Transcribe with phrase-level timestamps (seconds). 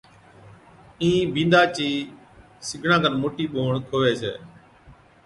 [1.01, 1.89] اِين بِينڏا چِي
[2.67, 4.33] سِگڙان کن موٽِي ٻوھڻ کووي ڇَي